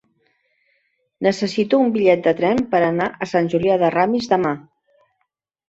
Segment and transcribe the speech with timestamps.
[1.27, 4.59] Necessito un bitllet de tren per anar a Sant Julià de Ramis demà.